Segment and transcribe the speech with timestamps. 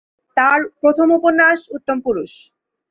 [0.37, 2.31] তাঁর প্রথম উপন্যাস "উত্তম পুরুষ"।